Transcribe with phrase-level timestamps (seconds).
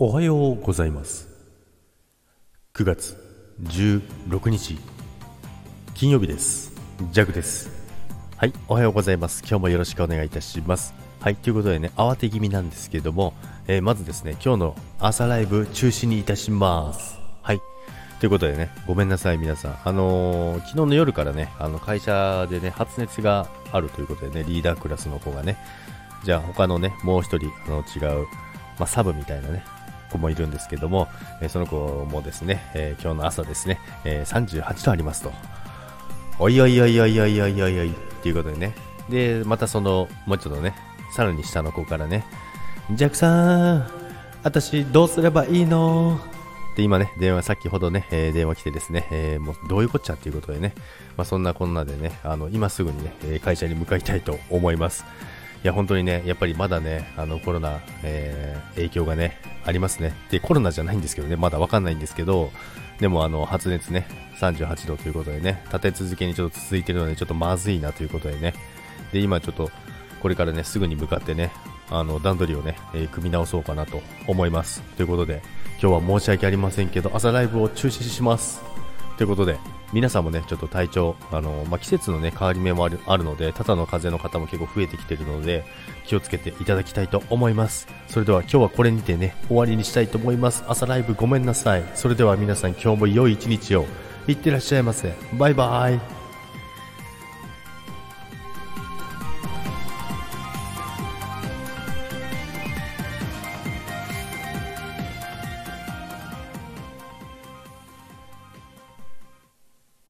[0.00, 1.26] おはようございます。
[2.74, 3.16] 9月
[3.64, 4.78] 16日
[5.94, 6.72] 金曜日です。
[7.10, 7.68] ジャグです。
[8.36, 9.40] はいおはようございます。
[9.40, 10.94] 今日もよろしくお願いいたします。
[11.18, 13.34] はいということでね慌て気味なんですけども、
[13.66, 17.18] えー、まずですね今日の朝ライブ中止にいたします。
[17.42, 17.60] はい
[18.20, 19.78] ということでね、ごめんなさい、皆さん。
[19.84, 25.56] あのー、昨日の夜からね、あの会社でね、発熱があるということでね、リーダークラスの子がね、
[26.22, 28.26] じゃあ他のね、もう一人、あの違う、
[28.78, 29.64] まあ、サブみたいなね、
[30.08, 31.08] 子もいるんですけども、
[31.40, 31.76] えその子
[32.10, 35.32] もですね、え今日の朝ですね、え38度ありますと。
[36.38, 38.74] おいおいおいおいおいおいおいおいっていうことでね。
[39.08, 40.74] で、またその、もうちょっとね、
[41.14, 42.24] さらに下の子からね、
[42.92, 43.90] ジャックさん、
[44.42, 46.20] 私どうすればいいの？
[46.78, 50.74] で、今ね、電話、先ほどね、えー、電話来てですね、えー、もうどういうこっちゃっていうことでね、
[51.16, 55.04] まあ、そんなこんなでね、あの、今すぐにね、会社に向かいたいと思います。
[55.64, 60.12] いや、本当にね、やっぱりまだね、あのコロナ、えー、影響がね、ありますね。
[60.30, 62.52] で、コロナじゃないんですけどね、まだわかんないんですけど、
[63.00, 64.06] でもあの、発熱ね、
[64.40, 68.54] 38度ということでね、立て続けにちょっと続いてるので、ちょっとまずいなということでね、
[69.12, 69.70] で、今ちょっと、
[70.22, 71.50] これからね、すぐに向かってね、
[71.90, 74.82] あの、段取りをね、えー、組み直そうかなと思います。
[74.96, 75.42] ということで、
[75.80, 78.60] 今日は申し訳ありませんけど、朝ライブを中止します。
[79.16, 79.58] ということで、
[79.92, 85.64] 皆さんもね、ちょっと体調、あの、まあ、季節のね、変わり目もあるあるので、ただの風邪の方も結構増えてきてるので、
[86.06, 87.88] 気をつけていただきたいと思います。
[88.08, 90.64] それでは今日はこれにてね、終わりにしたいと思います。
[90.68, 91.84] 朝ライブごめんなさい。
[91.94, 93.86] それでは皆さん今日も良い一日を。
[94.26, 95.14] いってらっしゃいませ。
[95.38, 96.17] バイバイ。